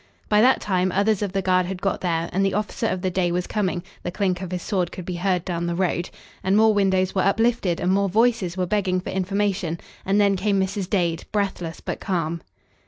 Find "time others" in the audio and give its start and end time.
0.61-1.21